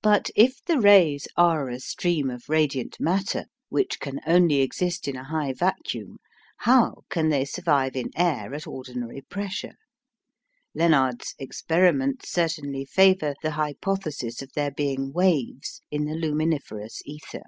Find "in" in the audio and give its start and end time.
5.08-5.16, 7.96-8.12, 15.90-16.04